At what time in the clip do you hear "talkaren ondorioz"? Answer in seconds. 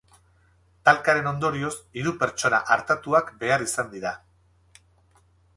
0.89-1.75